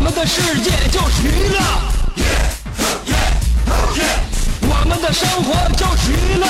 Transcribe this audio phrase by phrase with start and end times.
[0.00, 1.60] 我们的世界就是娱乐，
[4.62, 6.46] 我们的生活就是娱乐，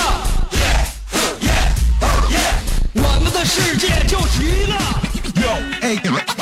[2.95, 4.77] 我们的世界就是娱乐。
[5.35, 5.99] Yo, hey,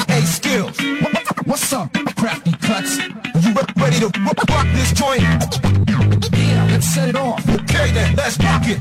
[0.06, 0.76] hey, skills.
[1.46, 2.98] What's up, crafty cuts?
[3.40, 5.22] You ready to rock rock this joint?
[6.36, 7.42] Yeah, let's set it off.
[7.48, 8.80] Okay then, let's rock it.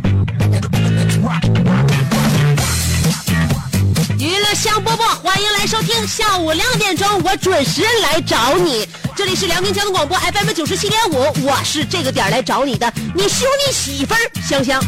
[0.51, 2.26] Let's rock, rock, rock.
[4.19, 6.07] 娱乐香饽饽，欢迎来收听。
[6.07, 8.87] 下午两点钟，我准时来找你。
[9.15, 14.81] 这里是辽宁交通广播 FM 九十七点五，我是这个点来找你的，你兄弟媳妇儿香香。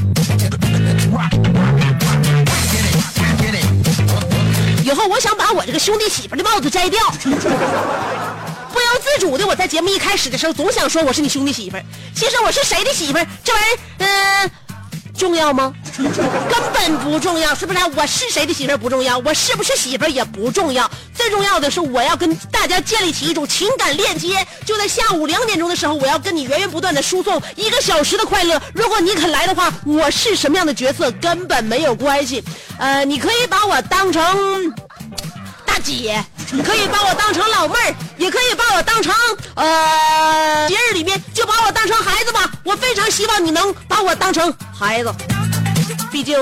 [4.83, 6.99] 以后我想把我这个兄弟媳妇的帽子摘掉。
[7.21, 7.29] 不
[8.79, 11.85] 由自主的，我在节目一开始的时候总想说我是你兄弟媳妇儿，
[12.15, 13.27] 其实我是谁的媳妇儿？
[13.43, 14.51] 这玩意儿，嗯、
[15.15, 15.71] 重要吗？
[15.99, 17.79] 根本不重要，是不是？
[17.95, 24.45] 我是谁的媳妇儿不重要，我是不是媳妇儿也不重要，最重要的是我要跟大家建立起一种情感链接。
[24.65, 28.61] 就在下午两点钟的时候，我要跟你源源不断的输送一个小时的快乐。
[28.73, 32.43] 如果你肯来的话，我是什么样的角色根本没有关系。
[32.77, 34.73] 呃，你可以把我当成。
[35.65, 39.13] 大姐，你可以把我当成老妹儿，也可以把我当成
[39.55, 42.51] 呃节日里面就把我当成孩子吧。
[42.63, 45.13] 我非常希望你能把我当成孩子，
[46.11, 46.37] 毕竟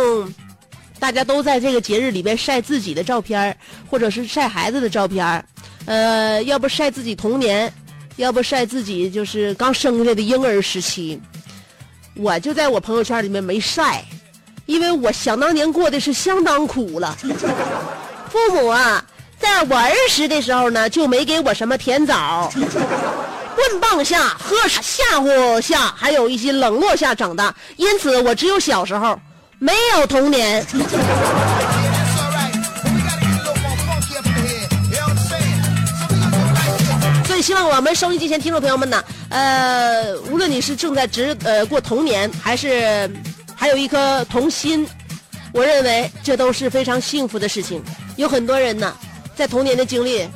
[0.99, 3.55] 大家都在这个节日里边晒自己的照片儿
[3.89, 5.45] 或者是晒孩子的照片儿
[5.85, 7.71] 呃，要不晒自己童年，
[8.17, 11.21] 要不晒自己就是刚生下的婴儿时期。
[12.15, 14.03] 我就在我朋友圈里面没晒，
[14.65, 17.15] 因为我想当年过的是相当苦了。
[18.29, 19.05] 父母啊，
[19.39, 29.17] 在我儿时的时候呢，就没给我什么甜枣、棍棒下、喝茶吓唬下，还有一些冷落下长大，因此我只有小时候，
[29.59, 30.65] 没有童年。
[37.25, 43.09] 所以希望我们收音机前听众朋友们呢呃无论你是正在直呃过童年还是
[43.55, 44.87] 还有一颗童心
[45.53, 47.81] 我认为这都是非常幸福的事情。
[48.15, 48.93] 有很多人呢
[49.35, 50.27] 在童年的经历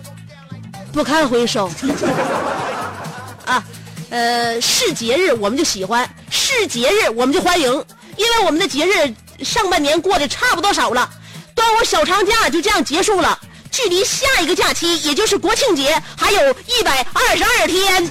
[0.92, 1.70] 不堪回首。
[3.46, 3.64] 啊
[4.10, 7.86] 呃是节日我们就喜欢是节日我们就欢迎。
[8.22, 11.10] 因为我们的节日上半年过得差不多少了，
[11.56, 13.40] 端午小长假就这样结束了。
[13.72, 18.06] 距离下一个假期，也就是国庆节，还有一百二十二天。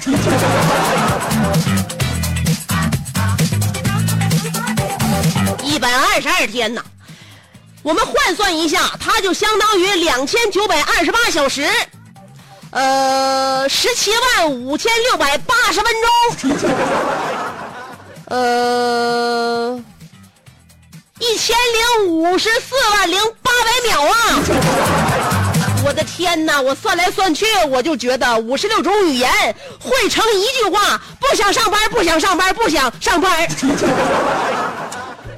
[5.63, 6.83] 一百二十二天呐，
[7.85, 11.65] 我们换算一下，它就相当于两千九百二十八小时，
[12.71, 16.71] 呃，十七万五千六百八十分钟，
[18.27, 19.83] 呃，
[21.21, 21.55] 一千
[21.99, 24.15] 零五十四万零八百秒啊！
[25.85, 26.59] 我的天哪！
[26.61, 29.31] 我算来算去，我就觉得五十六种语言
[29.79, 33.47] 汇成一句话：不想上班，不想上班，不想上班。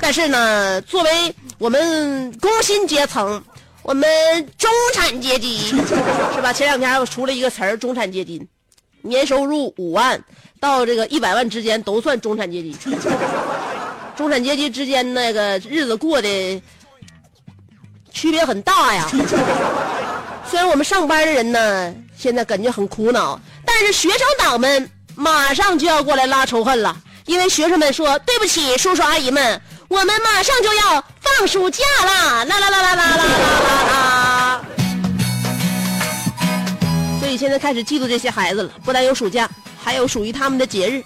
[0.01, 3.43] 但是呢，作为我们工薪阶层，
[3.83, 4.09] 我们
[4.57, 6.53] 中产阶级是吧？
[6.53, 8.41] 前两天还出了一个词儿，中产阶级，
[9.03, 10.23] 年收入五万
[10.61, 12.77] 到这个一百万之间都算中产阶级。
[14.17, 16.63] 中产阶级之间那个日子过得
[18.13, 19.09] 区别很大呀。
[20.49, 29.59] 虽然我们上班的人呢，现在感觉很苦恼，但是学生党们马上就要过来拉仇恨了，因为学生们说：“对不起，叔叔阿姨们，
[29.89, 33.27] 我们马上就要放暑假啦！”啦啦啦啦啦啦啦啦
[33.87, 34.61] 啦！
[37.19, 39.49] 所以现在开始嫉妒这些孩子了，不但有暑假，
[39.83, 41.03] 还有属于他们的节日。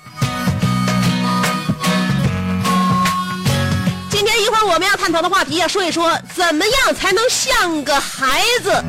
[4.42, 8.84] 一会儿我们要探讨的话题啊，说一说怎么样才能像个孩子。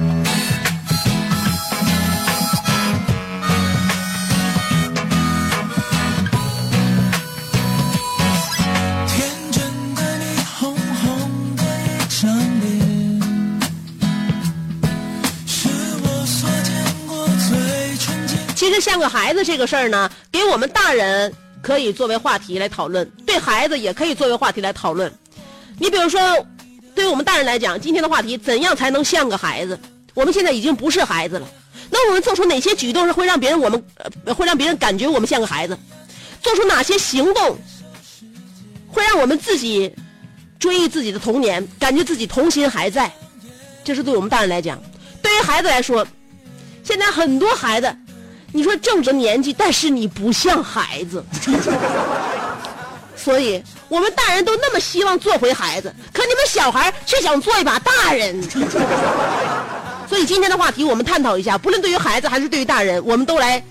[18.56, 25.12] 其实像个孩子这个事儿呢，给我们大人可以作为话题来讨论，对孩子也可以作为话题来讨论。
[25.78, 26.20] 你比如说，
[26.96, 29.80] 对于我们大人来讲，今天的话题怎样才能像个孩子？
[30.14, 31.48] 我们现在已经不是孩子了。
[31.90, 33.82] 那我们做出哪些举动是会让别人我们
[34.36, 35.78] 会让别人感觉我们像个孩子？
[36.42, 37.58] 做出哪些行动
[38.88, 39.94] 会让我们自己
[40.60, 43.12] 追忆自己的童年，感觉自己童心还在？
[43.84, 44.82] 这是对我们大人来讲，
[45.22, 46.06] 对于孩子来说，
[46.84, 47.96] 现在很多孩子，
[48.52, 51.24] 你说正值年纪，但是你不像孩子。
[53.28, 58.42] 所以，我们大人都那么希望做回孩子，可你们小孩却想做一把大人。
[60.08, 63.62] 所以今天的话题，我们探讨一下，不论对于孩子还是对于大人，我们都来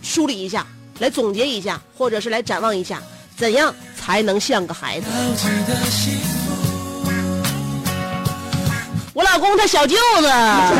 [0.00, 0.66] 梳理一下，
[0.98, 3.02] 来总结一下，或者是来展望一下，
[3.36, 5.06] 怎样才能像个孩子。
[9.12, 10.32] 我老公他小舅子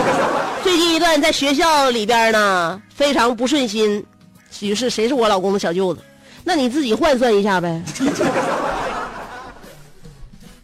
[0.64, 4.02] 最近一段在学校里边呢非常不顺心，
[4.60, 6.00] 于是谁是我老公的小舅子？
[6.44, 7.82] 那你自己换算一下呗。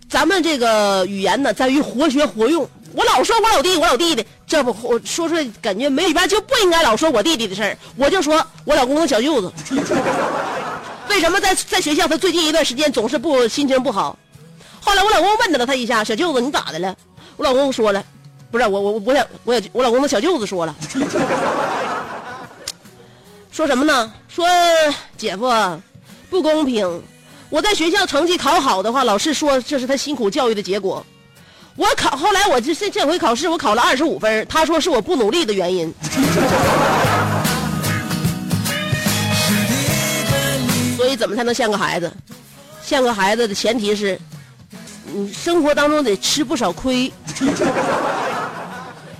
[0.09, 2.69] 咱们这个语言呢，在于活学活用。
[2.95, 9.53] 我老说我老弟，我老弟弟，这不我说出来感觉没里边就不应该老说我弟弟的事儿，我就说我老公的小舅子。
[11.11, 14.19] 为什么在在学校他最近一段时间总是不心情不好？
[14.81, 16.97] 后来我老公问了他一下，小舅子你咋的了？
[17.37, 18.03] 我老公说了，
[18.51, 20.75] 不是我我我小我我老公的小舅子说了，
[23.59, 24.13] 说什么呢？
[24.29, 24.47] 说
[25.17, 25.53] 姐夫
[26.31, 27.03] 不公平，
[27.51, 31.05] 我在学校成绩考好的话，老师说这是他辛苦教育的结果。
[31.75, 35.93] 我考后来我这这这回考试我考了二十五分，他说是我不努力的原因。
[40.97, 42.13] 所以怎么才能像个孩子？
[42.81, 44.17] 像个孩子的前提是，
[45.13, 47.13] 你生活当中得吃不少亏。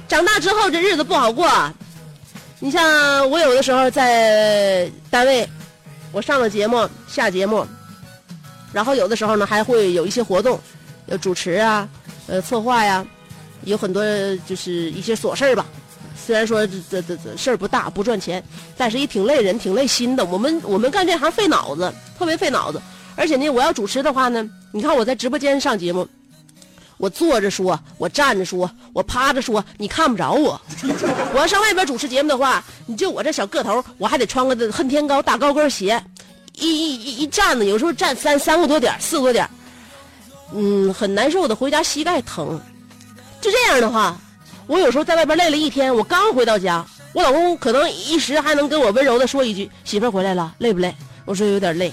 [0.07, 1.75] 长大之后这日子不好过啊。
[2.61, 5.49] 你像我有的时候在单位，
[6.11, 7.65] 我上了节目下节目，
[8.73, 10.59] 然后有的时候呢还会有一些活动，
[11.07, 11.89] 有主持啊，
[12.27, 13.07] 呃策划呀，
[13.63, 14.03] 有很多
[14.47, 15.65] 就是一些琐事儿吧。
[16.17, 18.43] 虽然说这这这这事儿不大不赚钱，
[18.77, 20.25] 但是也挺累人挺累心的。
[20.25, 22.83] 我们我们干这行费脑子，特别费脑子。
[23.15, 26.07] 而且呢，我要主持的话呢，你看我在直播间上节目，
[26.99, 30.61] 我坐着说，我站着说，我趴着说，你看不着我。
[31.33, 36.03] 我要上外边主持节目的话，你就我这小个头，我还得穿个恨天高大高跟鞋，
[36.55, 39.49] 一一一一站呢，有时候站三三个多点四个多点
[40.53, 42.61] 嗯，很难受的，回家膝盖疼。
[43.41, 44.17] 就这样的话，
[44.67, 50.93] 我有时候在外边累了一天，我刚回到家，我老公可能一时还能跟我温柔的说一句：“媳妇回来了，累不累？”
[51.25, 51.93] 我说有点累，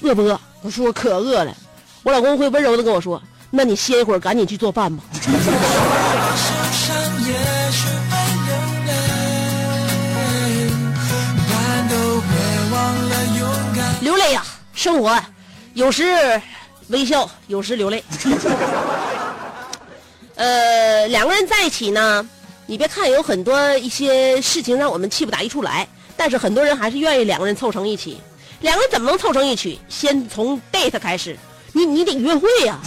[0.00, 0.40] 饿不饿？
[0.62, 1.56] 我说我可饿了。
[2.02, 5.02] 我老公会温柔的跟我说：“那你歇一会儿，赶紧去做饭吧。”
[14.00, 14.42] 流泪，呀、
[14.72, 15.20] 生活
[15.74, 16.40] 有时
[16.88, 18.02] 微笑，有时流泪。
[20.36, 22.26] 呃，两个人在一起呢，
[22.66, 25.86] 你别看有很多一些事情让我们气不打一处来，
[26.16, 28.20] 但是很多人还是愿意两个人凑成一起。
[28.60, 29.78] 两个人怎么能凑成一起？
[29.88, 31.38] 先从 date 开始，
[31.72, 32.78] 你你得约会呀、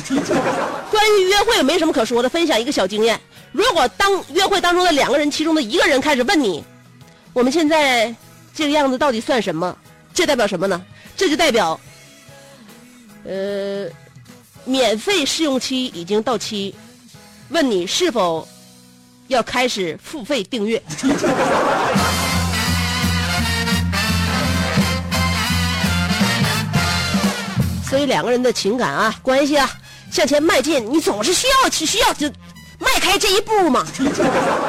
[0.92, 3.20] 关于约会没什么可说的，分享一个小经验。
[3.52, 6.64] 如果当约会当中的两个人其中的一个人开始问你，
[7.34, 8.14] 我们现在
[8.54, 9.76] 这个样子到底算什么？
[10.14, 10.84] 这代表什么呢？
[11.16, 11.80] 这就代表，
[13.26, 13.88] 呃，
[14.66, 16.76] 免费试用期已经到期，
[17.50, 18.48] 问你是否
[19.28, 20.82] 要开始付费订阅。
[27.94, 29.70] 所以两个人的情感啊、关系啊
[30.10, 32.28] 向前迈进，你总是需要去需要就
[32.80, 33.86] 迈开这一步嘛，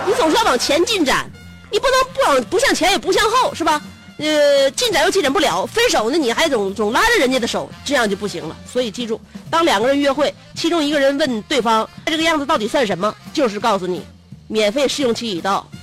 [0.04, 1.25] 你总是要往前进展，
[1.73, 3.81] 你不能不往不向前也不向后，是吧？
[4.19, 8.54] 呃，进展又进展不了，分手呢你还总总拉着人家的手，这样就不行了。
[8.71, 14.04] 所以记住，当两个人约会，其中一个人问对方这个样子到底算什么，就是告诉你，
[14.49, 15.66] 免费试用期已到。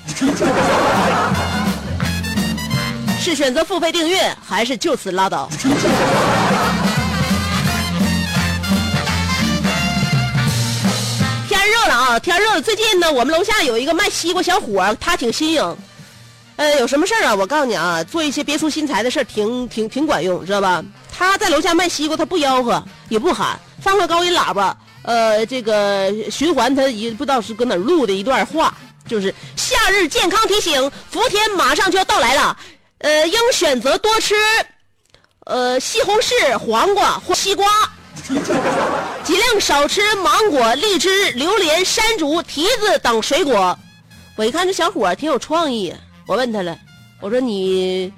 [3.19, 5.49] 是选择付费订阅，还是就此拉倒？
[11.91, 12.61] 啊，天热了。
[12.61, 15.77] 最近呢，我们楼下有一个卖西瓜小伙，他挺新颖。
[16.55, 17.35] 呃，有什么事儿啊？
[17.35, 20.83] 我告诉你啊，做一些别出心裁的事儿，挺挺挺管用，知道吧？
[21.11, 28.73] 他在楼下卖西瓜，他不吆喝，也不喊，放个高音喇叭，呃，这个循环他一不知道是搁哪录的一段话，
[29.07, 32.55] 就是夏日健康提醒，伏天马上就要到来了，
[32.99, 34.35] 呃，应选择多吃，
[35.45, 37.65] 呃，西红柿、黄瓜或西瓜。
[39.23, 43.77] 尽量少吃芒果、荔枝、榴莲、山竹、提子等水果。
[44.35, 45.93] 我一看这小伙挺有创意，
[46.25, 46.77] 我问他了，
[47.19, 48.11] 我说你，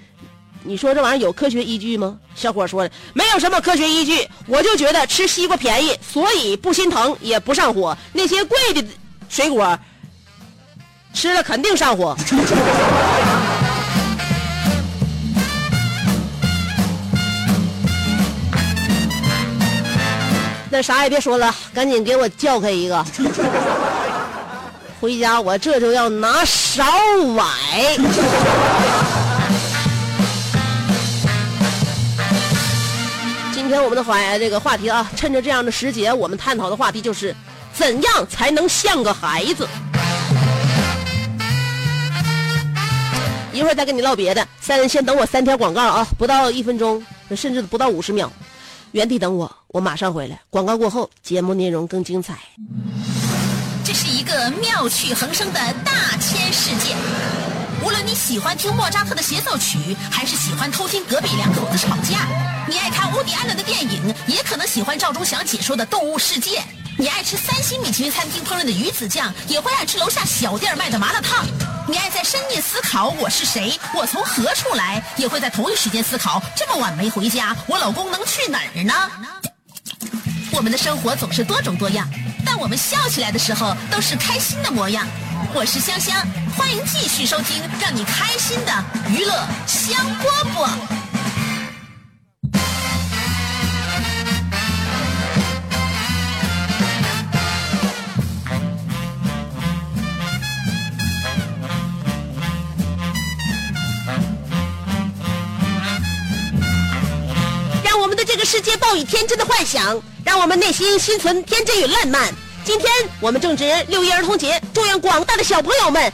[0.64, 2.18] 你说这玩意儿有科学依据吗？
[2.36, 7.98] 小伙说了，没有什么科学依据，我就觉得吃西瓜便宜，所以不心疼也不上火。
[8.14, 8.84] 那些贵的
[9.30, 9.78] 水果，
[11.14, 12.16] 吃了肯定上火。
[20.74, 23.06] 那啥也别说了，赶紧给我叫开一个。
[25.00, 26.84] 回家我这就要拿勺
[27.36, 27.46] 崴。
[33.54, 37.36] 今天我们的话这个话题啊，趁着这样的时节，我们探讨的话题就是
[37.72, 39.68] 怎样才能像个孩子。
[43.52, 48.32] 一会儿再跟你唠别的，三先等我三条广告啊，不到一分钟，甚至不到五十秒，
[48.94, 50.40] 原地等我，我马上回来。
[50.50, 52.38] 广告过后，节目内容更精彩。
[53.84, 56.96] 这是一个妙趣横生的大千世界。
[57.84, 59.78] 无论你喜欢听莫扎特的协奏曲，
[60.10, 62.26] 还是喜欢偷听隔壁两口子吵架，
[62.66, 66.60] 你爱看乌迪安伦的电影，也可能喜欢赵忠祥解说的《动物世界》。
[66.98, 71.46] 你爱吃三星米其林餐厅烹饪的鱼子酱，也会爱吃楼下小店卖的麻辣烫。
[71.86, 78.94] 你爱在深夜思考我是谁，我从何处来，也会在同一时间思考这么晚没回家，我老公能去哪儿呢？
[80.54, 82.08] 我们的生活总是多种多样，
[82.46, 85.06] 但我们笑起来的时候都是开心的模样。
[85.56, 86.16] 我是香香，
[86.58, 88.72] 欢迎继续收听让你开心的
[89.10, 90.70] 娱乐香饽饽。
[107.84, 112.43] 让我们的这个世界抱以天真的幻想，让我们内心心存天真与烂漫。
[112.64, 112.90] 今天
[113.20, 116.12] 我们正值六一儿童节，祝愿广大的小朋友们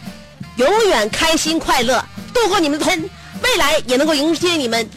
[0.57, 2.03] 永远开心快乐，
[2.33, 3.09] 度过你们的春，
[3.43, 4.89] 未来也能够迎接你们，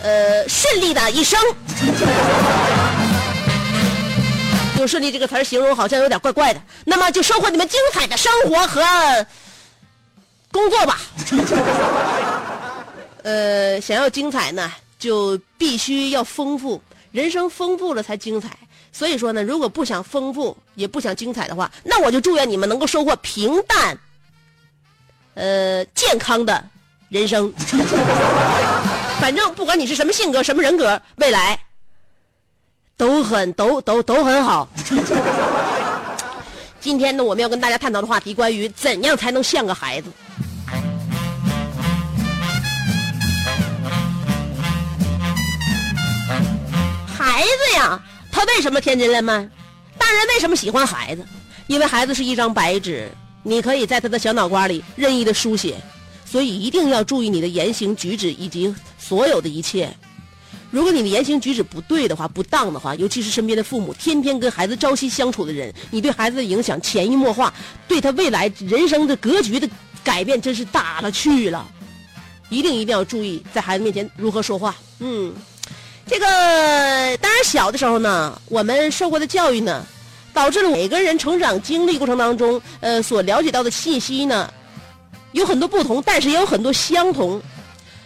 [0.00, 1.38] 呃，顺利的一生。
[4.78, 8.80] 用“顺利”这个词形容好像有点怪怪的，那么就收获你们精彩的生活和
[10.52, 11.00] 工作吧。
[13.24, 16.80] 呃，想要精彩呢，就必须要丰富，
[17.10, 18.48] 人生丰富了才精彩。
[18.92, 23.98] 所以说呢，如果不想丰富，也不想精彩的话，那我就祝愿你们能够收获平淡、
[25.34, 26.62] 呃健康的
[27.08, 27.52] 人生。
[29.20, 31.58] 反正不管你是什么性格、什么人格，未来
[32.96, 34.68] 都很都都都很好。
[36.80, 40.10] 今天呢，我们要跟大家探讨的话题，关于怎样才能像个孩子。
[47.18, 49.50] 孩子呀，他为什么天真烂漫？
[49.98, 51.24] 大人为什么喜欢孩子？
[51.66, 53.10] 因为孩子是一张白纸，
[53.42, 55.76] 你可以在他的小脑瓜里任意的书写，
[56.24, 59.92] 所以一定要注意你的言行举止以及所有的一切。
[60.70, 67.52] 如果你的言行举止不对的话，不当的话，尤其是身边的父母，天天跟孩子朝夕相处的人，你对孩子的影响潜移默化，
[67.86, 69.68] 对他未来人生的格局的
[70.02, 71.68] 改变真是大了去了。
[72.48, 74.74] 一定一定要注意在孩子面前如何说话。
[75.00, 75.32] 嗯。
[76.06, 76.26] 这个
[77.18, 79.86] 当然，小的时候呢，我们受过的教育呢，
[80.32, 84.52] 导致了每个人成长经历过程当中，呃，所了解到的信息呢，
[85.32, 87.40] 有很多不同，但是也有很多相同。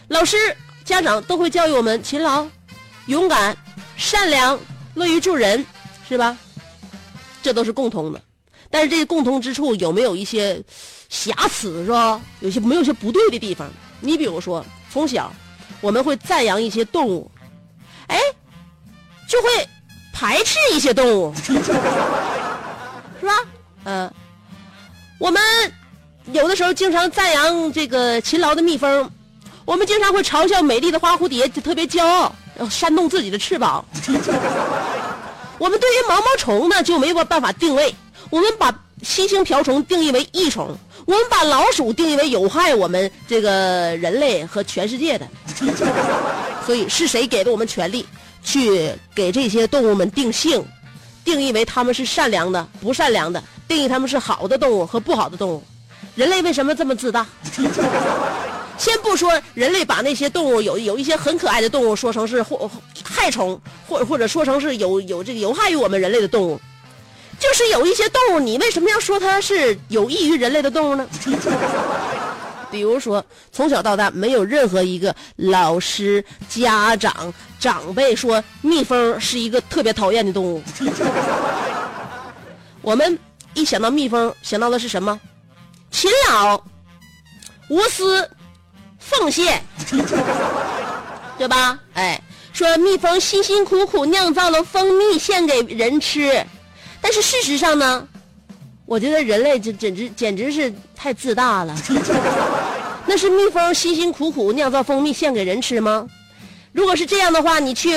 [0.09, 0.37] 老师、
[0.85, 2.47] 家长都会教育我们勤劳、
[3.07, 3.57] 勇敢、
[3.97, 4.59] 善良、
[4.93, 5.65] 乐于助人，
[6.07, 6.37] 是吧？
[7.43, 8.21] 这都是共同的。
[8.71, 10.63] 但是这些共同之处有没有一些
[11.09, 12.21] 瑕疵，是吧？
[12.41, 13.71] 有些没有些不对的地方。
[14.01, 15.33] 你比如说，从小
[15.81, 17.31] 我们会赞扬一些动物。
[18.09, 18.19] 哎，
[19.29, 19.49] 就会
[20.13, 21.53] 排斥一些动物， 是
[23.27, 23.33] 吧？
[23.85, 24.13] 嗯，
[25.19, 25.43] 我们
[26.33, 29.11] 有的时候经常赞扬这个勤劳的蜜蜂，
[29.65, 32.33] 我们经常会嘲笑美丽的花蝴蝶，就特别骄傲，
[32.71, 33.85] 扇动自己的翅膀。
[35.59, 37.95] 我们对于毛毛虫呢，就没有办法定位，
[38.31, 45.27] 我们把吸星瓢虫定义为益虫，我们把老鼠定义为有害我们这个人类和全世界的。
[46.67, 48.07] 所以是谁给的我们权利，
[48.43, 50.65] 去给这些动物们定性，
[51.25, 55.63] 定义为它们是善良的、不善良的，定义它们是好的动物和不好的动物？
[56.15, 57.27] 人类为什么这么自大？
[58.77, 62.69] 先不说人类把那些动物有有一些很可爱的动物说成是或
[63.05, 66.61] 害虫，或或者说成是有有这个有害于我们人类的动物，
[67.39, 71.09] 就是有一些动物，你为什么要说它是有益于人类的动物呢？
[72.75, 80.61] 比如说，从小到大，没有任何一个老师、家长、长辈说蜜蜂是一个特别讨厌的动物。
[82.83, 83.17] 我们
[83.55, 85.21] 一想到蜜蜂，想到的是什么？
[85.93, 86.61] 勤劳、
[87.69, 88.29] 无私、
[88.99, 89.63] 奉献，
[91.39, 91.79] 对吧？
[91.95, 92.21] 哎，
[92.53, 96.45] 说蜜蜂辛辛苦苦酿造了蜂蜜献给人吃，
[97.01, 98.09] 但是事实上呢，
[98.87, 101.75] 我觉得人类这简直简直是太自大了。
[103.07, 106.07] 那是蜜蜂辛辛苦苦酿造蜂蜜献给人吃吗？
[106.73, 107.95] 如果是这样的话，你去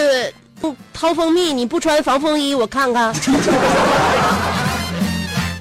[0.61, 3.13] 不掏蜂蜜，你不穿防风衣，我看看。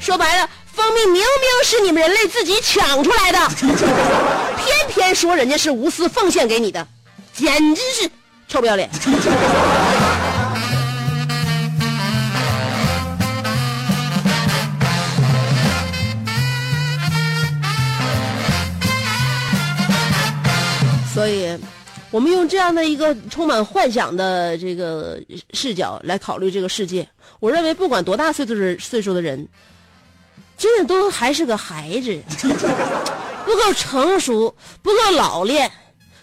[0.01, 1.23] 说白了，蜂蜜明明
[1.65, 6.87] 是你们人类自己抢出来的，偏偏说人家是无私奉献给你的，
[7.33, 8.09] 简直是
[8.47, 8.89] 臭不要脸。
[22.17, 25.21] 我们用这样的一个充满幻想的这个
[25.53, 27.07] 视角来考虑这个世界。
[27.41, 29.47] 我认为，不管多大岁数岁数的人，
[30.57, 32.19] 真的都还是个孩子，
[33.45, 35.71] 不够成熟，不够老练。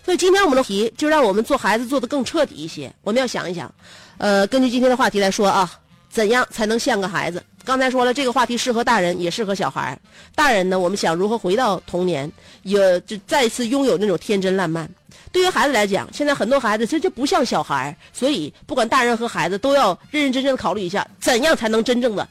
[0.03, 2.91] 所以，今天我们的题就让我们做孩子做的更彻底一些。
[3.03, 3.71] 我们要想一想，
[4.17, 5.71] 呃，根据今天的话题来说啊，
[6.09, 7.39] 怎样才能像个孩子？
[7.63, 9.95] 刚才说了，这个话题适合大人，也适合小孩。
[10.33, 12.29] 大人呢，我们想如何回到童年，
[12.63, 14.89] 也就再次拥有那种天真烂漫。
[15.34, 22.25] 对于孩子来讲，现在很多孩子其实就不像小孩，所以不管大人和孩子都要认认真真的考虑一下，怎样才能真正的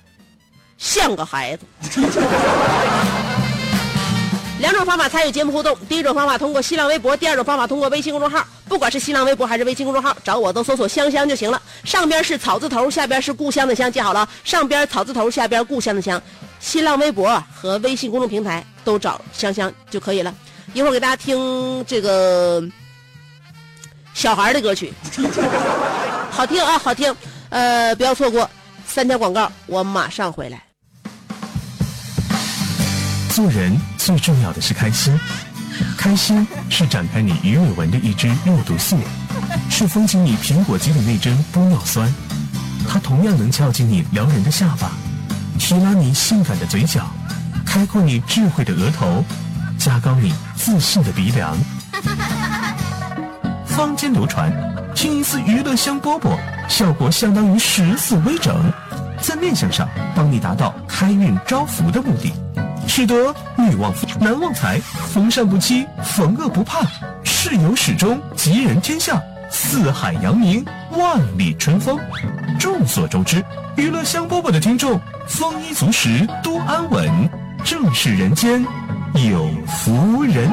[0.79, 1.67] 像个孩子。
[4.61, 8.47] 两种方法参与节目互动，第一种方法通过新浪微博，第二种方法通过微信公众号。
[8.69, 11.61] 不管是新浪微博还是微信公众号，找我都搜索“香香”就行了。
[11.83, 14.29] 上边是草字头，下边是故乡的乡，记好了。
[14.45, 16.23] 上边草字头，下边故乡的乡。
[16.61, 20.33] 新浪微博和微信公众平台都找香香就可以了。
[20.75, 22.63] 一会儿给大家听这个
[24.15, 24.93] 小孩的歌曲，
[26.31, 27.15] 好听啊，好听。
[27.51, 28.49] 呃，不要错过
[28.87, 30.63] 三条广告，我马上回来。
[33.31, 35.19] 做人最重要的是开心，
[35.97, 38.99] 开心是展开你鱼尾纹的一支肉毒素，
[39.71, 42.13] 是封紧你苹果肌的那针玻尿酸，
[42.89, 44.93] 它同样能翘起你撩人的下巴，
[45.59, 47.11] 提拉你性感的嘴角，
[47.67, 49.25] 开阔你智慧的额头，
[49.79, 51.57] 加高你自信的鼻梁。
[53.77, 54.53] 坊间流传，
[54.95, 56.37] 听一次娱乐香饽饽，
[56.69, 58.55] 效果相当于十次微整，
[59.19, 62.33] 在面相上帮你达到开运招福的目的。
[62.87, 66.81] 使得女旺夫，男旺财，逢善不欺，逢恶不怕，
[67.25, 69.19] 事有始终，吉人天下，
[69.51, 71.99] 四海扬名，万里春风。
[72.61, 73.43] 众所周知，
[73.77, 77.11] 娱乐香饽饽的听众丰衣足食，多安稳，
[77.65, 78.63] 正是人间
[79.15, 80.53] 有福人。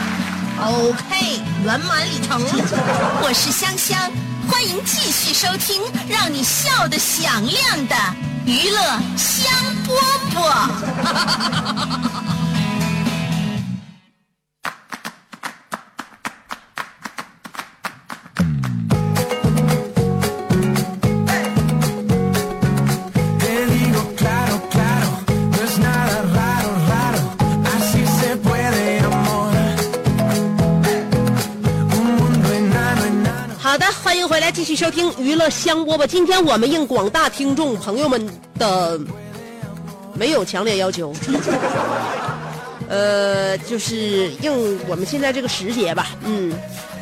[0.63, 2.39] OK，圆满礼成。
[3.23, 3.99] 我是香香，
[4.47, 7.95] 欢迎继续收听让你笑得响亮的
[8.45, 8.79] 娱乐
[9.17, 9.51] 香
[9.87, 9.97] 饽
[10.35, 10.69] 饽。
[34.53, 36.05] 继续收听娱乐香饽饽。
[36.05, 38.99] 今天我们应广大听众朋友们的
[40.13, 41.13] 没有强烈要求，
[42.89, 46.53] 呃，就是应我们现在这个时节吧，嗯，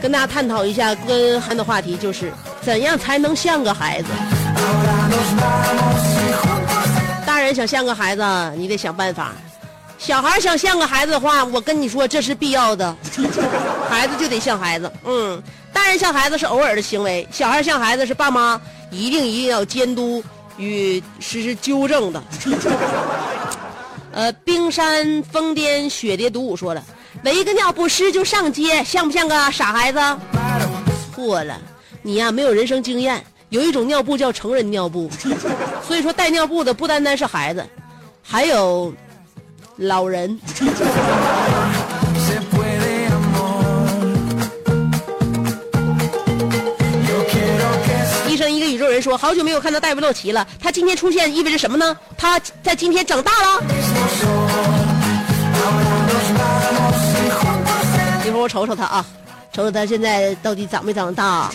[0.01, 2.31] 跟大家探讨一下跟韩的话题，就是
[2.61, 4.09] 怎样才能像个孩子。
[7.25, 8.23] 大人想像个孩子，
[8.57, 9.33] 你得想办法；
[9.99, 12.95] 小孩想像个孩子的话，我跟你说这是必要的，
[13.87, 14.91] 孩子就得像孩子。
[15.05, 15.41] 嗯，
[15.73, 18.59] 大人像孩子是偶尔的行为，小孩像孩子是爸妈
[18.89, 20.23] 一定一定要监督
[20.57, 22.23] 与实施纠正的。
[24.11, 26.83] 呃，冰山疯癫雪蝶独舞说了，
[27.23, 29.99] 围一个尿不湿就上街，像不像个傻孩子？
[31.13, 31.59] 错了，
[32.01, 33.23] 你呀、没有人生经验。
[33.49, 35.09] 有一种尿布叫成人尿布，
[35.85, 37.65] 所以说带尿布的不单单是孩子，
[38.23, 38.93] 还有
[39.79, 40.37] 老人。
[48.27, 51.95] 医生一个宇宙人说，好久没有看到戴维洛奇了，他今天出现意味着什么呢？
[52.17, 53.63] 他在今天长大了。
[58.25, 59.05] 一会儿我瞅瞅他啊，
[59.53, 61.49] 瞅瞅他现在到底长没长大。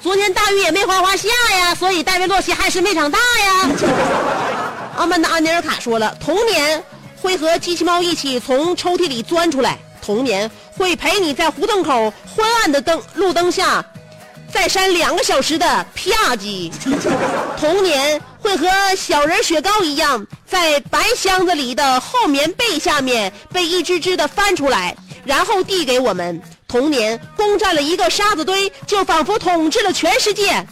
[0.00, 3.68] 昨天大雨也没哗哗下呀，所以戴维洛奇还是没长大呀。
[4.96, 6.82] 阿曼达·安尼尔卡说了，童年
[7.20, 13.84] 会和机器猫一起从抽屉里钻出来，童年会陪你在胡同口昏暗的灯路灯下
[14.52, 16.70] 再扇两个小时的啪叽，
[17.58, 26.40] 童年会和小人雪糕一样，在白箱子里的厚棉被下面被一只只的翻出来，然后递给我们。
[26.68, 30.64] 童年攻占了一个沙子堆，就仿佛统治了全世界。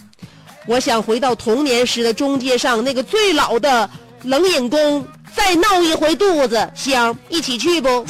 [0.67, 3.89] 我想回到童年时的中街上那个最老的
[4.25, 5.05] 冷饮宫，
[5.35, 8.05] 再闹一回肚子，香，一起去不？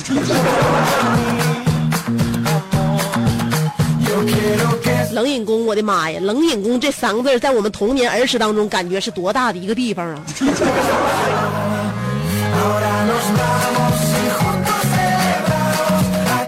[5.13, 6.21] 冷饮宫，我的妈呀！
[6.23, 10.23] 冷饮宫这三个字在我们童年儿时当中，感觉是多大的一个地方啊！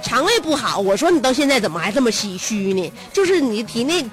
[0.03, 2.93] 肠胃不好，我说你到现在怎么还这么唏嘘呢？
[3.15, 4.05] 就是你体内，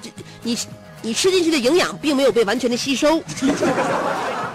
[0.44, 0.58] 你
[1.02, 3.22] 你吃进去的营养并没有被完全的吸收。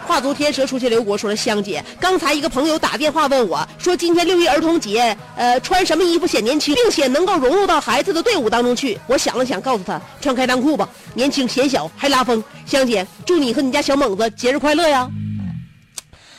[0.07, 8.99] 画足天蛇出去留国说了，香姐，刚才一个朋友打电话问我说，今天六一儿童节，呃，穿什么衣服显年轻，并且能够融入到孩子的队伍当中去？
[9.09, 12.43] 我想了想，告诉他穿开裆裤吧，年轻显小还拉风。
[12.65, 15.09] 香姐，祝你和你家小猛子节日快乐呀！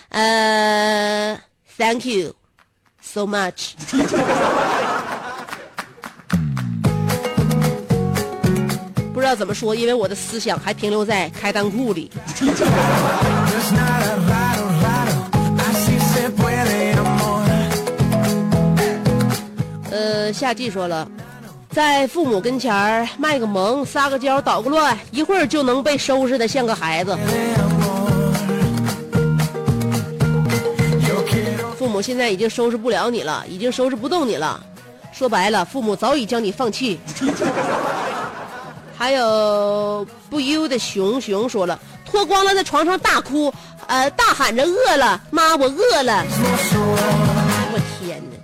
[0.10, 1.38] 呃
[1.77, 2.34] ，Thank you
[3.01, 3.73] so much。
[9.28, 12.10] 道怎么说，因为我的思想还停留在开裆裤里。
[19.92, 21.06] 呃，夏季说了，
[21.72, 27.18] 在父母跟前儿卖个萌、撒个娇、捣个乱，一会儿就能被收拾的像个孩子。
[31.78, 34.58] 父母现在已经收拾不了你了，已经收拾不动你了。
[35.12, 36.98] 说白了，父母早已将你放弃。
[38.98, 43.54] 还有不忧的熊熊说了，脱光了在床上大哭，
[43.86, 46.26] 呃，大喊着饿了，妈，我饿了。
[47.72, 48.38] 我天哪！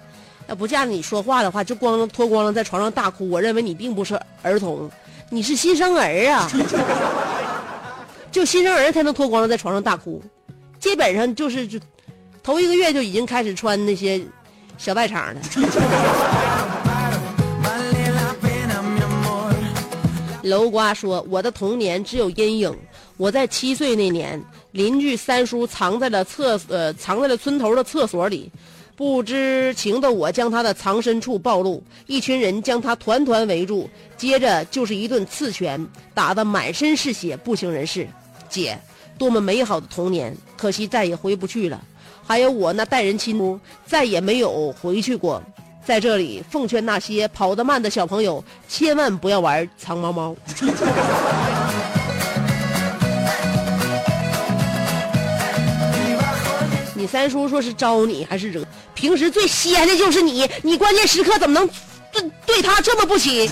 [0.47, 4.87] 要不架着你说话的话，就光脱光了在床上大哭，我认为你并不是儿童，
[5.29, 6.47] 你是新生儿啊！
[8.31, 10.21] 就新生儿才能脱光了在床上大哭，
[10.79, 11.79] 基本上就是就
[12.43, 14.21] 头一个月就已经开始穿那些
[14.77, 15.41] 小外场了。
[20.43, 22.77] 楼瓜说：“我的童年只有阴影。
[23.15, 28.51] 我在七岁那年，邻居三叔藏在了厕呃藏在了村头的厕所里，
[28.95, 38.05] 不知情的我将他的藏身处暴露，一群人将他团团围住，接着就是一顿刺拳，打得满身是血，不省人事。
[38.49, 38.77] 姐，
[39.17, 41.81] 多么美好的童年，可惜再也回不去了。
[42.25, 45.41] 还有我那待人亲屋，再也没有回去过。”
[45.85, 50.35] 在这里奉劝那些跑得慢的小朋友，千万不要玩藏猫猫。
[56.95, 58.63] 你三叔说是招你还是惹？
[58.93, 61.69] 平时最闲的就是你，你关键时刻怎么能
[62.13, 63.49] 对对他这么不起？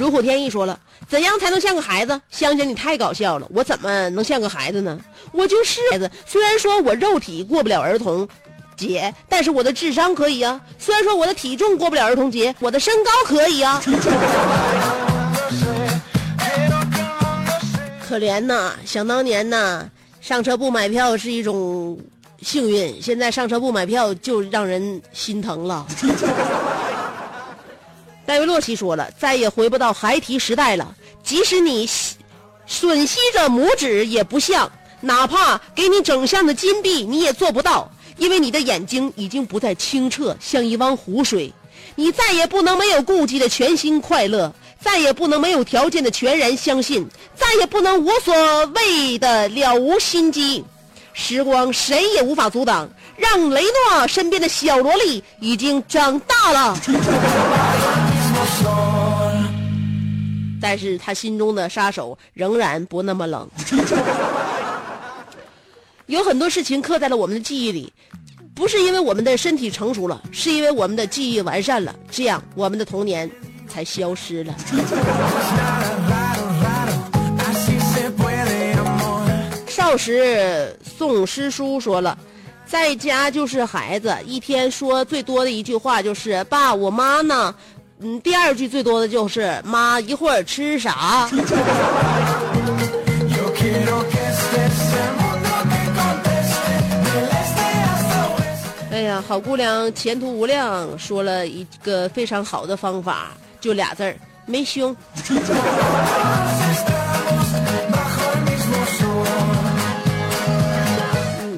[0.00, 2.18] 如虎添翼说了，怎样才能像个孩子？
[2.30, 4.98] 香姐，你太搞笑了，我怎么能像个孩子呢？
[5.30, 8.26] 我就是孩子，虽然说我肉体过不了儿童
[8.78, 10.58] 节，但是我的智商可以啊。
[10.78, 13.82] 虽然说我的体重过不了儿童节，我的身高可以啊。
[18.08, 19.84] 可怜呐，想当年呐，
[20.22, 21.98] 上车不买票是一种
[22.40, 25.86] 幸运，现在上车不买票就让人心疼了。
[28.30, 30.94] 戴维洛奇说了，再也回不到孩提时代了。
[31.20, 31.84] 即使你
[32.68, 41.52] 吮吸着拇指也不像，哪怕给你整箱的金币，你也做不到，因为你的眼睛已经不再清澈，像一汪湖水。
[41.96, 50.64] 你再也不能没有顾忌的全心快乐，再也不能没有条件的全然相信，再也不能无所谓的了无心机。
[51.12, 56.78] 时光谁也无法阻挡，让雷诺身边的小萝莉已经长大了。
[60.60, 63.48] 但是他心中的杀手仍然不那么冷。
[66.06, 67.92] 有很多事情刻在了我们的记忆里，
[68.54, 73.30] 不是因为我们的身体成熟了，是因为我们的记忆完善了，这样我们的童年
[73.68, 74.54] 才消失了。
[79.68, 82.18] 少时宋师叔说了，
[82.66, 87.54] 在家就是孩子，一天说最多的一句话就是“爸，我妈呢？”
[88.02, 91.28] 嗯，第二句最多的就是“妈，一会儿吃啥？”
[98.90, 104.96] 哎呀，好姑娘前途无量，说了一个非常好的方法，就俩字儿：没胸。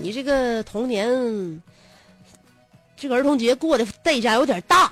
[0.01, 1.09] 你这个童年，
[2.97, 4.91] 这个儿童节过的代价有点大。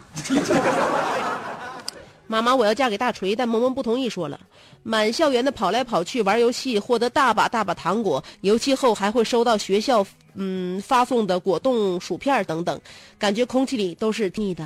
[2.30, 4.38] 妈妈，我要嫁给大锤，但萌萌不同意，说了，
[4.84, 12.80] 满校园的跑来跑去玩游戏，获得大把大把糖果，游戏后还会收到学校嗯发送的果冻、薯片等等，
[13.18, 14.64] 感觉空气里都是腻的。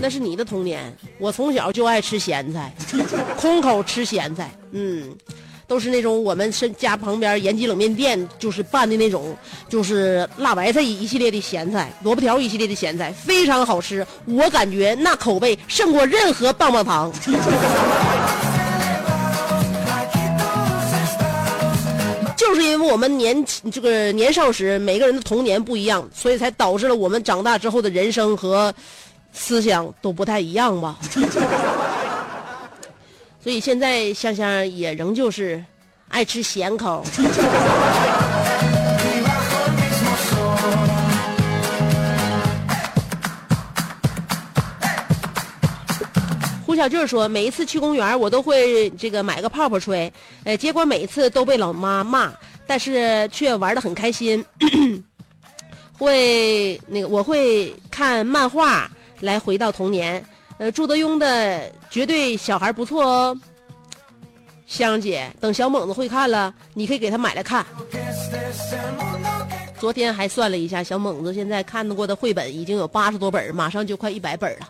[0.00, 2.74] 那是你的童年，我从小就爱吃咸菜，
[3.36, 5.14] 空口吃咸菜，嗯。
[5.66, 9.36] 都是那种我们是家旁边延吉冷面店就是拌的那种，
[9.68, 14.06] 就是辣白菜一系列的咸菜，萝卜条一系列的咸菜，非常好吃。
[14.26, 17.12] 我感觉那口味胜过任何棒棒糖。
[22.36, 28.72] 就是因为我们年这个年少时每个人的童年不一样，所以才导致了我们长大之后的人生和
[29.32, 30.96] 思想都不太一样吧。
[33.46, 35.64] 所以现在香香也仍旧是
[36.08, 37.04] 爱吃咸口。
[46.66, 52.32] 胡小俊说：“每一次去公园，我都会这个买个泡泡吹，呃，结果每一次都被老妈骂，
[52.66, 54.44] 但是却玩的很开心。
[55.96, 60.20] 会那个我会看漫画来回到童年。”
[60.58, 63.38] 呃，朱德庸的绝对小孩不错哦，
[64.66, 67.64] 香姐，等小猛子会看了，你可以给他买来看。
[69.78, 74.66] 昨天还算了一下，小猛子现在看到过的绘本已经有八十多本，马上就快一百本了。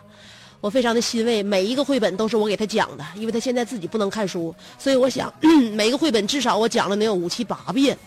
[0.59, 5.33] 我非常的欣慰，每一个绘本都是我给他讲的，因为他现在自己不能看书，所以我想
[5.71, 7.97] 每个绘本至少我讲了能有五七八遍，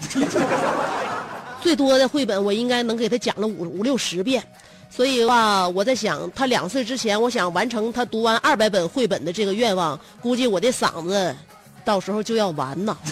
[1.62, 4.44] 最多的绘本我应该能给他讲了五五六十遍。
[4.90, 11.34] 所以话，我在想，他两岁之前，我想完成他读完二百本绘本的这个愿望，估计我的嗓子
[11.84, 12.96] 到时候就要完呐。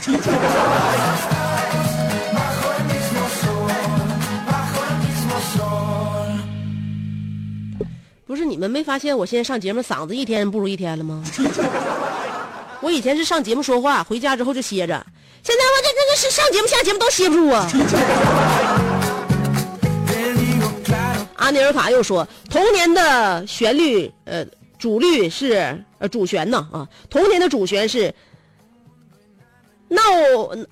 [8.26, 11.24] 不是你们没发现我现在上节目嗓子一天不如一天了吗？
[12.82, 15.06] 我以前是上节目说话，回家之后就歇着，
[15.42, 17.66] 现在我这这这是上节目下节目都歇不住啊。
[21.48, 24.44] 阿尼尔卡又说，童年的旋律，呃，
[24.78, 28.14] 主律是呃主旋呢啊，童年的主旋是
[29.88, 30.02] 闹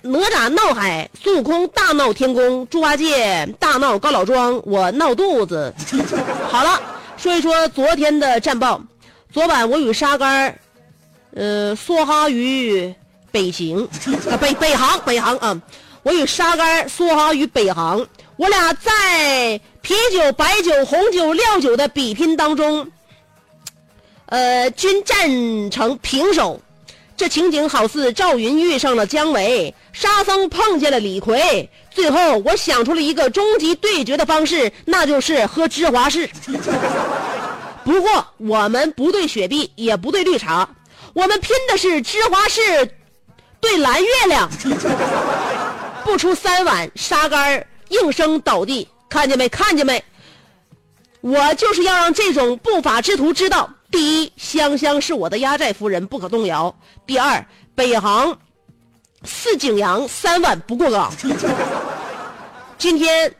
[0.03, 5.73] 哪吒闹海，孙悟空大闹天宫，猪八戒大闹高老庄，我闹肚子。
[6.47, 6.79] 好了，
[7.17, 8.79] 说一说昨天的战报。
[9.33, 10.59] 昨晚我与沙杆儿，
[11.33, 12.93] 呃，梭哈于
[13.31, 13.83] 北行，
[14.29, 15.59] 啊北北航北航啊，
[16.03, 22.91] 我与沙杆儿梭哈于北航，我俩在啤酒、白酒、红酒、料酒的比拼当中，
[24.25, 26.59] 呃，均战成平手。
[27.15, 31.69] 这情景好似赵云遇上了姜维，沙僧碰见了李逵。
[31.89, 36.29] 最后，我想出了一个终极对决的方式，那就是喝芝华士。
[37.85, 40.67] 不过，我们不对雪碧，也不对绿茶，
[41.13, 42.91] 我们拼的是芝华士
[43.61, 44.49] 对蓝月亮。
[46.03, 48.85] 不出三碗，沙杆应声倒地。
[49.09, 49.47] 看见没？
[49.49, 50.03] 看见没？
[51.21, 56.73] 我就是要让这种不法之徒知道：第一，香香是我的压寨夫人，不可动摇；
[57.05, 58.37] 第二，北航
[59.23, 61.11] 四景阳三碗不过岗。
[62.77, 63.33] 今天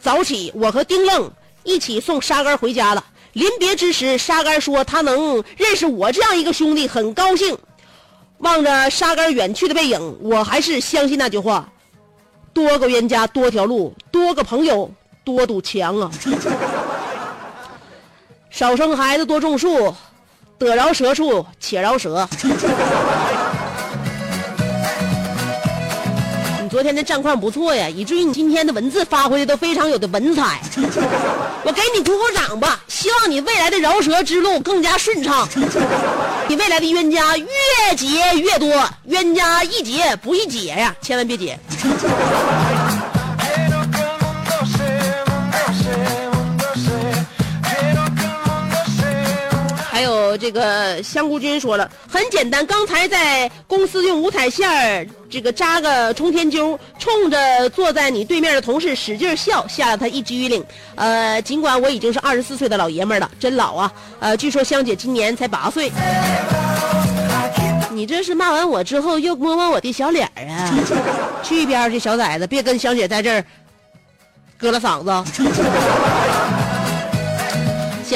[0.00, 1.30] 早起，我和丁愣
[1.62, 3.04] 一起送沙杆回家了。
[3.34, 7.56] 临别之时，沙杆说他能认识我这样一个兄弟，很高兴。
[8.38, 11.70] 望着沙杆远去的背影，我还是相信那句话：
[12.52, 14.90] 多个冤家多条路，多个朋友
[15.24, 16.10] 多堵墙啊。
[18.50, 19.94] 少生孩子多种树，
[20.58, 22.28] 得饶舌处且饶舌。
[26.70, 30.60] 昨天的战况不错呀，以至于你今天的文字发挥的都非常有的文采。
[31.64, 35.48] 我给你鼓鼓掌吧，希望你未来的饶舌之路更加顺畅，
[36.46, 37.46] 你未来的冤家越
[37.96, 38.06] 结
[38.38, 41.58] 越多，冤家易结不易解呀，千万别结。
[50.36, 60.64] 这个香菇君说了，很简单，刚才在公司用五彩线儿这个扎个冲天揪，冲着坐在你对面的同事使劲笑，吓了他一激灵。
[60.94, 63.92] 呃，尽管我已经是二十四岁的老爷们儿了，真老啊。
[64.18, 65.90] 呃，据说香姐今年才八岁。
[67.92, 70.72] 你这是骂完我之后又摸摸我的小脸儿啊？
[71.42, 73.44] 去一边去，小崽子，别跟香姐在这儿
[74.58, 75.42] 割了嗓子。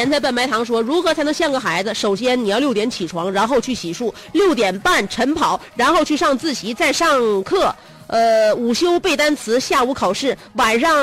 [0.05, 1.94] 咸菜拌白糖说：“如何才能像个孩子？
[1.94, 7.74] 首先你要六点起床，然后去洗漱，六点半晨跑，然后去上自习，再上课。
[8.09, 10.94] 呃，午休背单词，下午考试，晚上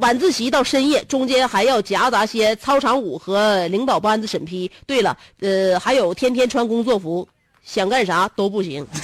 [0.00, 4.70] 晚自习到深夜，中间还要夹杂些操场舞和领导班子审批。
[4.86, 7.26] 对了，呃，还有天天穿工作服，
[7.64, 8.86] 想干啥都不行。”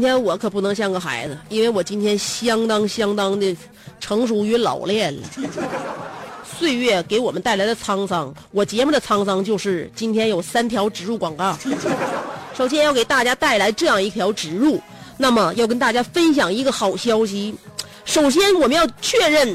[0.00, 3.54] 今天我可不能像个孩子，因为我今天相当相当的
[4.00, 5.28] 成熟与老练了。
[6.42, 11.54] 岁月给我们带来的沧桑，我节目的沧桑就是今天有三条植入广告。
[12.54, 14.80] 首先要给大家带来这样一条植入，
[15.18, 17.54] 那么要跟大家分享一个好消息。
[18.06, 19.54] 首先我们要确认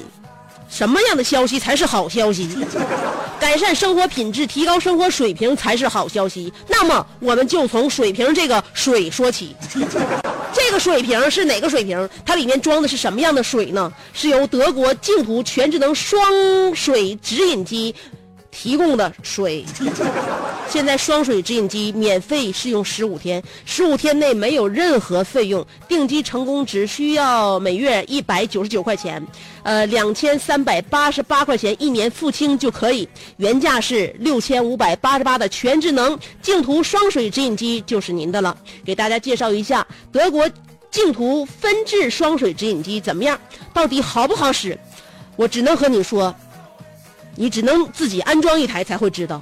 [0.70, 2.50] 什么样的消息才是好消息？
[3.40, 6.52] 改善生活品质、提高生活水平才是好消息。
[6.68, 9.56] 那么我们就从水瓶这个水说起。
[10.54, 12.10] 这个水瓶是哪个水瓶？
[12.26, 13.92] 它里面装的是什么样的水呢？
[14.14, 17.94] 是由德国净土全智能双水直饮机
[18.56, 19.66] 提供的水。
[20.70, 29.22] 现在双水直饮机免费试用十五天，十五天内没有任何费用，订机成功只需要每月一百九十九块钱，
[29.64, 38.58] 呃，两千三百八十八块钱一年付清就可以，原价是六千五百八十八的全智能净土双水直饮机就是您的了。
[38.86, 40.50] 给大家介绍一下德国
[40.90, 43.38] 净土分制双水直饮机怎么样？
[43.74, 44.78] 到底好不好使？
[45.36, 46.34] 我只能和你说，
[47.36, 49.42] 你只能自己安装一台才会知道。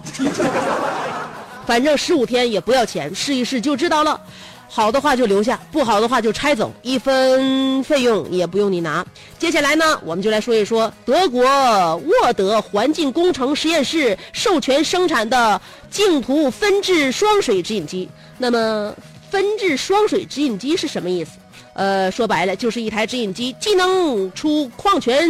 [1.65, 4.19] 反正十五天也不要钱，试一试就知道了。
[4.67, 9.05] 好的话就留下，不好的话就拆走，一分费用也不用你拿。
[9.37, 18.09] 接下来呢，我们就来说一说德国沃德环境工程实验室授权生产的净土分制双水直饮机。
[18.39, 18.91] 那么，
[19.29, 21.33] 分制双水直饮机是什么意思？
[21.73, 25.29] 呃，说白了就是一台直饮机，既能出矿泉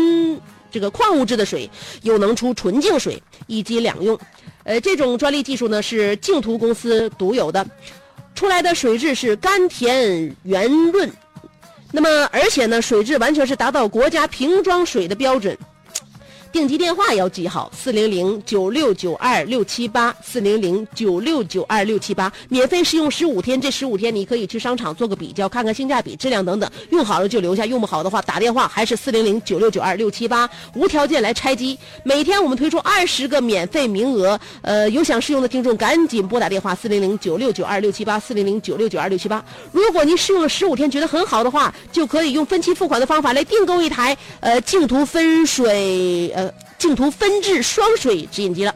[0.74, 1.69] 这个矿物质的水，
[2.01, 4.19] 又能出纯净水，一机两用。
[4.63, 7.65] 呃，这种专利技术呢是净土公司独有的，
[8.34, 11.07] 出来的水质是甘甜圆润，
[11.91, 15.55] 那么而且呢水质完全是达到国家瓶装水的标准。
[16.54, 23.60] 定机电话要记好，四零零九六九二六七八，四零零九六九二六七八，免费试用十五天。
[23.60, 26.70] 这十五天你可以去商场做个比较，看看性价比、质量等等。
[26.91, 31.76] 用好了就留下，用不好的话打电话还是四零零九六九二六七八，无条件来拆机。
[32.04, 39.43] 每天我们推出二十个免费名额，呃，有想试用的听众赶紧拨打电话四零零九六九二六七八，四零零九六九二六七八。
[39.72, 46.43] 如果您试用了十五天觉得很好的话，就可以用分期付款的方法来订购一台呃净图分水呃
[46.78, 48.74] 净图分制双水直饮机了。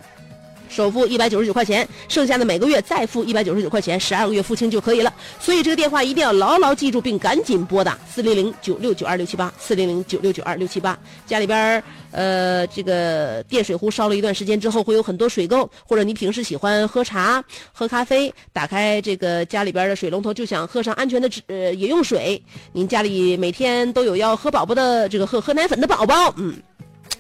[0.70, 5.12] 首付一百九十九块钱，剩下的每个月再付一百九十九块钱，十二个月付清就可以了。
[5.40, 11.00] 所以这个电话一定要牢牢记住，并赶紧拨打四零零九六九二六七八，四零零九六九二六七八。
[11.26, 22.40] 家里边儿呃这个电水壶烧了一段时间之后，会有很多水垢，或者你平时喜欢喝茶、喝咖啡，打开这个家里边的水龙头就想喝上安全的呃饮用水。
[22.74, 26.54] 您家里每天都有要喝宝宝的这个喝喝奶粉的宝宝，嗯。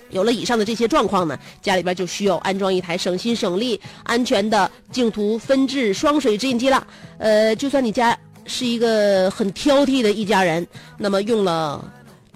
[0.09, 6.85] 有了以上的这些状况呢，家里边就需要安装一台省心省力、安全的净图分制双水直饮机了。
[7.17, 10.65] 呃，就算你家是一个很挑剔的一家人，
[10.97, 11.83] 那么用了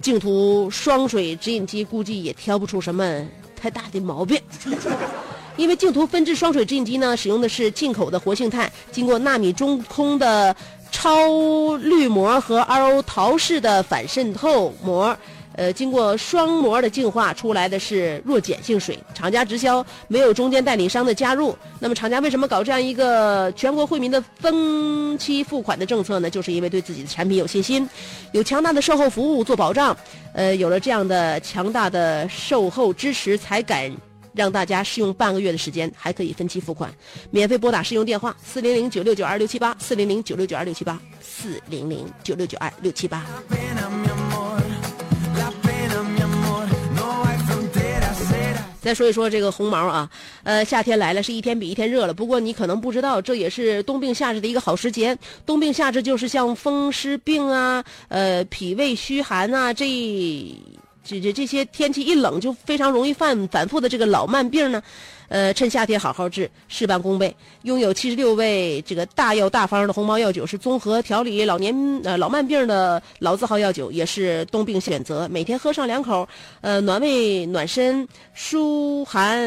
[0.00, 3.24] 净图双水直饮机，估计也挑不出什么
[3.56, 4.40] 太大的毛病。
[5.56, 10.54] 因为净图分制双水直饮机呢，使用的是进口的活性炭，经过纳米中空的
[10.90, 15.16] 超滤膜和 RO 陶式的反渗透膜。
[15.54, 21.56] 呃，经过双膜的净化出来的是弱碱性水，厂家直销，没有中间代理商的加入。
[21.78, 26.30] 那么厂家为什么搞这样一个全国惠民的分期付款的政策呢？
[26.30, 27.88] 就是因为对自己的产品有信心，
[28.32, 29.96] 有强大的售后服务做保障。
[30.34, 33.94] 呃，有了这样的强大的售后支持，才敢
[34.34, 36.90] 让大家试用半个月的时间，还可以分期付款，
[37.30, 43.26] 免费拨打试用电话四零零九六九二六七八，四零零九六九二六七八，四零零九六九二六七八。
[48.82, 50.10] 再说一说这个红毛啊，
[50.42, 52.12] 呃，夏天来了，是一天比一天热了。
[52.12, 55.16] 不过你可能不知道，这也是冬病夏治的一个好时间。
[55.46, 59.86] 冬病夏治就是像风湿病啊，呃，脾胃虚寒啊，这
[61.04, 64.82] 这这这些天气一冷就非常容易犯反复的这个老慢病呢。
[65.32, 67.34] 呃，趁夏天好好治，事半功倍。
[67.62, 71.74] 拥有七十六味这个大药大方的红毛药酒，是综合调理老年
[72.04, 75.26] 呃老慢病的老字号药酒，也是冬病选择。
[75.30, 76.28] 每天喝上两口，
[76.60, 79.40] 呃，暖胃暖身，疏寒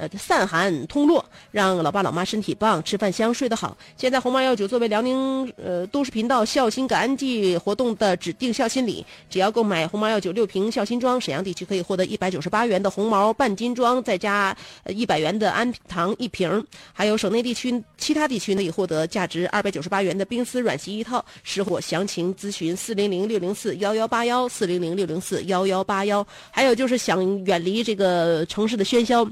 [0.00, 3.76] 呃散寒通络，让老爸老妈身体棒，吃饭香，睡得好。
[3.96, 15.27] 现在红毛药酒作为辽宁呃都市频道孝心感恩季活动的指定孝心礼，只要购买红毛药酒六瓶孝心装，沈阳地区可以获得一百九十八元的红毛半斤装，再加呃一百元。
[15.36, 21.24] 的氨糖一瓶，还有省内地区其他地区呢，已获得价值二百九十八元的冰丝软席一套。
[21.42, 26.26] 识货详情咨询四零零六零四幺幺八幺四零零六零四幺幺八幺。
[26.50, 29.28] 还有就是想远离这个城市的喧嚣，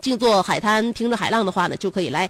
[0.00, 2.28] 静坐海滩听着海浪的话呢，就可以来。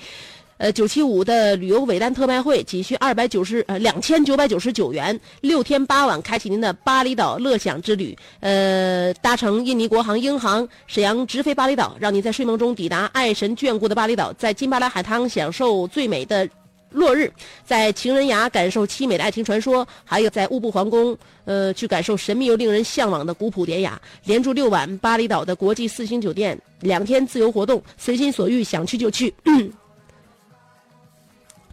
[0.62, 8.16] 呃，九七五的旅游尾单特卖会，仅需二百九十呃两千九百九十九元，六天八晚，开启您的巴厘岛乐享之旅。
[8.38, 16.48] 呃，搭乘印尼国航英航沈阳直飞巴厘岛，让你在睡梦中抵达爱神眷顾的巴厘岛，在金巴拉海滩享受最美的
[16.90, 17.28] 落日，
[17.64, 24.00] 在情人崖感受凄美的爱情传说，还有在乌布皇宫，呃，去感受神秘又令人向往的古朴典雅。
[24.26, 29.34] 连住六晚巴厘岛的国际四星酒店，两天自由活动，随心所欲，想去就去。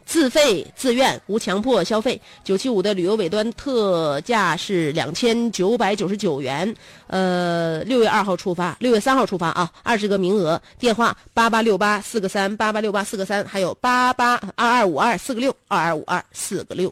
[0.10, 6.76] 自费自愿无强迫消费，九七五的旅游尾端特价是两千九百九十九元。
[7.06, 10.60] 呃，六月二号出发，六月三号出发啊，二十个名额。
[10.80, 16.92] 电话八八六八四个三八八六八四个三，还有八八二二五二四个六二二五二四个六。